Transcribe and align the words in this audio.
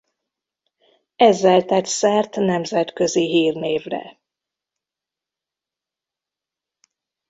Ezzel 1.15 1.65
tett 1.65 1.85
szert 1.85 2.35
nemzetközi 2.35 3.21
hírnévre. 3.27 4.19